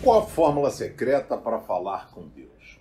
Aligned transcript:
Qual 0.00 0.20
a 0.20 0.26
fórmula 0.26 0.70
secreta 0.70 1.36
para 1.36 1.58
falar 1.58 2.12
com 2.12 2.28
Deus? 2.28 2.78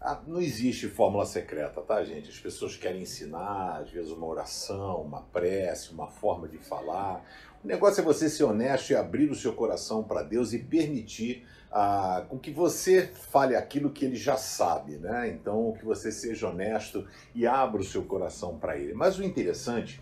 Ah, 0.00 0.20
não 0.26 0.40
existe 0.40 0.88
fórmula 0.88 1.24
secreta, 1.24 1.80
tá, 1.80 2.02
gente? 2.02 2.30
As 2.30 2.38
pessoas 2.38 2.76
querem 2.76 3.02
ensinar, 3.02 3.78
às 3.80 3.90
vezes, 3.90 4.10
uma 4.10 4.26
oração, 4.26 5.02
uma 5.02 5.22
prece, 5.22 5.92
uma 5.92 6.08
forma 6.08 6.48
de 6.48 6.58
falar. 6.58 7.24
O 7.62 7.66
negócio 7.66 8.00
é 8.00 8.04
você 8.04 8.28
ser 8.28 8.42
honesto 8.42 8.90
e 8.90 8.96
abrir 8.96 9.30
o 9.30 9.36
seu 9.36 9.52
coração 9.52 10.02
para 10.02 10.22
Deus 10.24 10.52
e 10.52 10.58
permitir 10.58 11.46
ah, 11.70 12.24
com 12.28 12.36
que 12.36 12.50
você 12.50 13.06
fale 13.06 13.54
aquilo 13.54 13.90
que 13.90 14.04
ele 14.04 14.16
já 14.16 14.36
sabe, 14.36 14.96
né? 14.96 15.28
Então, 15.28 15.74
que 15.78 15.84
você 15.84 16.10
seja 16.10 16.48
honesto 16.48 17.06
e 17.36 17.46
abra 17.46 17.80
o 17.80 17.84
seu 17.84 18.02
coração 18.02 18.58
para 18.58 18.76
ele. 18.76 18.94
Mas 18.94 19.16
o 19.16 19.22
interessante 19.22 20.00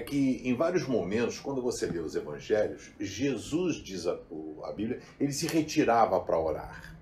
que 0.00 0.42
em 0.44 0.54
vários 0.54 0.86
momentos, 0.86 1.40
quando 1.40 1.62
você 1.62 1.86
lê 1.86 1.98
os 1.98 2.14
evangelhos, 2.14 2.90
Jesus, 3.00 3.76
diz 3.76 4.06
a, 4.06 4.18
a 4.64 4.72
Bíblia, 4.72 5.00
ele 5.18 5.32
se 5.32 5.46
retirava 5.46 6.20
para 6.20 6.38
orar. 6.38 6.98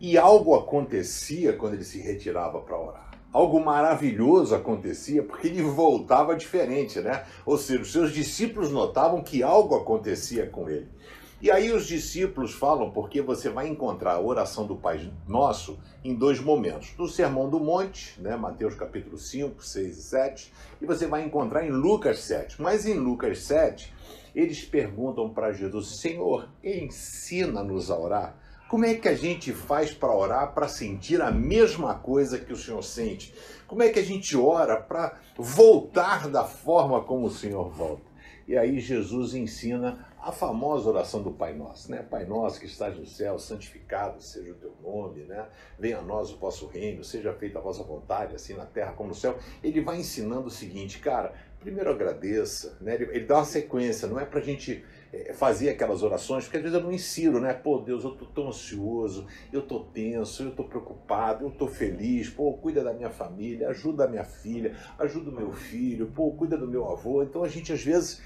E 0.00 0.16
algo 0.16 0.54
acontecia 0.54 1.52
quando 1.52 1.74
ele 1.74 1.84
se 1.84 1.98
retirava 2.00 2.60
para 2.60 2.78
orar. 2.78 3.10
Algo 3.32 3.62
maravilhoso 3.62 4.54
acontecia 4.54 5.22
porque 5.22 5.48
ele 5.48 5.62
voltava 5.62 6.34
diferente, 6.34 7.00
né? 7.00 7.24
Ou 7.44 7.58
seja, 7.58 7.82
os 7.82 7.92
seus 7.92 8.12
discípulos 8.12 8.70
notavam 8.70 9.22
que 9.22 9.42
algo 9.42 9.74
acontecia 9.74 10.46
com 10.46 10.70
ele. 10.70 10.88
E 11.38 11.50
aí 11.50 11.70
os 11.70 11.86
discípulos 11.86 12.54
falam 12.54 12.90
porque 12.90 13.20
você 13.20 13.50
vai 13.50 13.68
encontrar 13.68 14.14
a 14.14 14.20
oração 14.20 14.66
do 14.66 14.74
Pai 14.74 15.12
Nosso 15.28 15.78
em 16.02 16.14
dois 16.14 16.40
momentos. 16.40 16.94
No 16.96 17.06
Sermão 17.06 17.50
do 17.50 17.60
Monte, 17.60 18.18
né, 18.18 18.34
Mateus 18.36 18.74
capítulo 18.74 19.18
5, 19.18 19.62
6 19.62 19.98
e 19.98 20.02
7, 20.02 20.52
e 20.80 20.86
você 20.86 21.06
vai 21.06 21.22
encontrar 21.22 21.66
em 21.66 21.70
Lucas 21.70 22.20
7. 22.20 22.62
Mas 22.62 22.86
em 22.86 22.94
Lucas 22.94 23.40
7, 23.40 23.92
eles 24.34 24.64
perguntam 24.64 25.28
para 25.28 25.52
Jesus: 25.52 26.00
Senhor, 26.00 26.48
ensina-nos 26.64 27.90
a 27.90 27.98
orar. 27.98 28.36
Como 28.70 28.86
é 28.86 28.94
que 28.94 29.08
a 29.08 29.14
gente 29.14 29.52
faz 29.52 29.92
para 29.92 30.16
orar 30.16 30.54
para 30.54 30.68
sentir 30.68 31.20
a 31.20 31.30
mesma 31.30 31.96
coisa 31.96 32.38
que 32.38 32.52
o 32.52 32.56
Senhor 32.56 32.82
sente? 32.82 33.34
Como 33.66 33.82
é 33.82 33.90
que 33.90 33.98
a 33.98 34.04
gente 34.04 34.34
ora 34.36 34.80
para 34.80 35.18
voltar 35.36 36.28
da 36.28 36.44
forma 36.44 37.04
como 37.04 37.26
o 37.26 37.30
Senhor 37.30 37.68
volta? 37.68 38.15
E 38.46 38.56
aí 38.56 38.78
Jesus 38.78 39.34
ensina 39.34 40.06
a 40.20 40.30
famosa 40.30 40.88
oração 40.88 41.20
do 41.20 41.32
Pai 41.32 41.52
Nosso, 41.52 41.90
né? 41.90 42.04
Pai 42.08 42.24
Nosso 42.24 42.60
que 42.60 42.66
estás 42.66 42.96
no 42.96 43.04
céu, 43.04 43.38
santificado 43.40 44.22
seja 44.22 44.52
o 44.52 44.54
teu 44.54 44.72
nome, 44.82 45.24
né? 45.24 45.46
Venha 45.78 45.98
a 45.98 46.02
nós 46.02 46.32
o 46.32 46.36
vosso 46.36 46.66
reino, 46.66 47.02
seja 47.02 47.32
feita 47.32 47.58
a 47.58 47.62
vossa 47.62 47.82
vontade, 47.82 48.36
assim 48.36 48.54
na 48.54 48.64
terra 48.64 48.92
como 48.92 49.08
no 49.08 49.14
céu. 49.14 49.36
Ele 49.64 49.80
vai 49.80 49.98
ensinando 49.98 50.46
o 50.46 50.50
seguinte, 50.50 51.00
cara, 51.00 51.34
primeiro 51.58 51.90
agradeça, 51.90 52.76
né? 52.80 52.94
Ele, 52.94 53.04
ele 53.16 53.26
dá 53.26 53.38
uma 53.38 53.44
sequência, 53.44 54.06
não 54.06 54.20
é 54.20 54.24
pra 54.24 54.40
gente 54.40 54.84
é, 55.28 55.32
fazer 55.32 55.70
aquelas 55.70 56.02
orações, 56.02 56.44
porque 56.44 56.58
às 56.58 56.62
vezes 56.62 56.76
eu 56.76 56.82
não 56.82 56.92
ensino, 56.92 57.40
né? 57.40 57.52
Pô, 57.54 57.78
Deus, 57.78 58.04
eu 58.04 58.10
tô 58.10 58.26
tão 58.26 58.48
ansioso, 58.48 59.26
eu 59.52 59.62
tô 59.62 59.80
tenso, 59.80 60.42
eu 60.42 60.50
tô 60.50 60.64
preocupado, 60.64 61.44
eu 61.44 61.50
tô 61.50 61.66
feliz, 61.66 62.28
pô, 62.28 62.52
cuida 62.54 62.84
da 62.84 62.92
minha 62.92 63.10
família, 63.10 63.68
ajuda 63.70 64.04
a 64.04 64.08
minha 64.08 64.24
filha, 64.24 64.76
ajuda 64.98 65.30
o 65.30 65.34
meu 65.34 65.52
filho, 65.52 66.12
pô, 66.14 66.32
cuida 66.32 66.56
do 66.56 66.66
meu 66.66 66.90
avô. 66.90 67.22
Então 67.22 67.42
a 67.42 67.48
gente 67.48 67.72
às 67.72 67.82
vezes, 67.82 68.20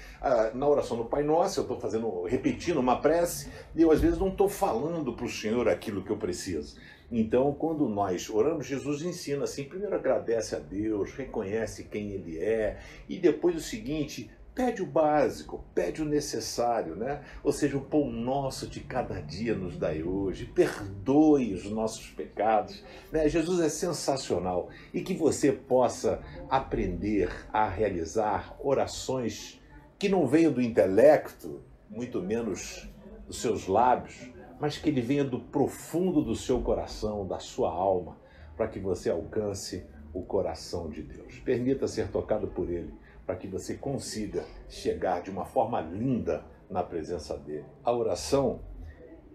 na 0.53 0.67
oração 0.67 0.97
do 0.97 1.05
Pai 1.05 1.23
Nosso, 1.23 1.59
eu 1.61 1.65
tô 1.65 1.77
fazendo, 1.79 2.23
repetindo 2.23 2.79
uma 2.79 2.99
prece, 2.99 3.49
e 3.75 3.81
eu 3.81 3.91
às 3.91 4.01
vezes 4.01 4.19
não 4.19 4.31
tô 4.31 4.49
falando 4.49 5.13
pro 5.13 5.29
Senhor 5.29 5.67
aquilo 5.69 6.03
que 6.03 6.11
eu 6.11 6.17
preciso. 6.17 6.77
Então, 7.13 7.53
quando 7.53 7.89
nós 7.89 8.29
oramos, 8.29 8.65
Jesus 8.65 9.01
ensina 9.01 9.43
assim: 9.43 9.65
primeiro 9.65 9.93
agradece 9.93 10.55
a 10.55 10.59
Deus, 10.59 11.11
reconhece 11.11 11.83
quem 11.83 12.11
Ele 12.11 12.39
é, 12.39 12.79
e 13.09 13.19
depois 13.19 13.55
o 13.55 13.59
seguinte, 13.59 14.31
Pede 14.53 14.81
o 14.81 14.85
básico, 14.85 15.63
pede 15.73 16.01
o 16.01 16.05
necessário, 16.05 16.93
né? 16.93 17.21
Ou 17.41 17.53
seja, 17.53 17.77
o 17.77 17.85
pão 17.85 18.11
nosso 18.11 18.67
de 18.67 18.81
cada 18.81 19.21
dia 19.21 19.55
nos 19.55 19.77
dai 19.77 20.03
hoje, 20.03 20.45
perdoe 20.45 21.53
os 21.53 21.71
nossos 21.71 22.07
pecados. 22.07 22.83
Né? 23.13 23.29
Jesus 23.29 23.61
é 23.61 23.69
sensacional 23.69 24.67
e 24.93 25.01
que 25.01 25.13
você 25.13 25.53
possa 25.53 26.21
aprender 26.49 27.31
a 27.53 27.69
realizar 27.69 28.57
orações 28.59 29.61
que 29.97 30.09
não 30.09 30.27
venham 30.27 30.51
do 30.51 30.61
intelecto, 30.61 31.61
muito 31.89 32.21
menos 32.21 32.89
dos 33.25 33.39
seus 33.39 33.67
lábios, 33.67 34.29
mas 34.59 34.77
que 34.77 34.89
ele 34.89 34.99
venha 34.99 35.23
do 35.23 35.39
profundo 35.39 36.21
do 36.21 36.35
seu 36.35 36.59
coração, 36.61 37.25
da 37.25 37.39
sua 37.39 37.71
alma, 37.71 38.17
para 38.57 38.67
que 38.67 38.79
você 38.79 39.09
alcance 39.09 39.85
o 40.13 40.21
coração 40.21 40.89
de 40.89 41.01
Deus. 41.01 41.39
Permita 41.39 41.87
ser 41.87 42.09
tocado 42.09 42.47
por 42.47 42.69
ele 42.69 42.93
para 43.25 43.35
que 43.35 43.47
você 43.47 43.75
consiga 43.75 44.43
chegar 44.69 45.21
de 45.21 45.29
uma 45.29 45.45
forma 45.45 45.79
linda 45.81 46.43
na 46.69 46.83
presença 46.83 47.37
dele. 47.37 47.65
A 47.83 47.91
oração, 47.91 48.61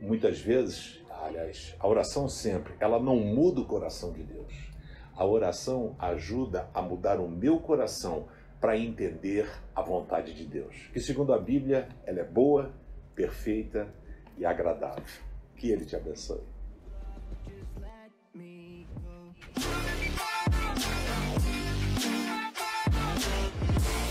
muitas 0.00 0.40
vezes, 0.40 1.02
aliás, 1.10 1.74
a 1.78 1.86
oração 1.86 2.28
sempre, 2.28 2.74
ela 2.80 3.00
não 3.00 3.16
muda 3.16 3.60
o 3.60 3.66
coração 3.66 4.12
de 4.12 4.22
Deus. 4.22 4.52
A 5.14 5.24
oração 5.24 5.96
ajuda 5.98 6.68
a 6.74 6.82
mudar 6.82 7.20
o 7.20 7.28
meu 7.28 7.58
coração 7.58 8.28
para 8.60 8.78
entender 8.78 9.48
a 9.74 9.82
vontade 9.82 10.34
de 10.34 10.44
Deus, 10.44 10.88
que 10.92 11.00
segundo 11.00 11.32
a 11.32 11.38
Bíblia, 11.38 11.88
ela 12.04 12.20
é 12.20 12.24
boa, 12.24 12.72
perfeita 13.14 13.88
e 14.36 14.44
agradável. 14.44 15.04
Que 15.56 15.70
ele 15.70 15.84
te 15.84 15.96
abençoe. 15.96 16.42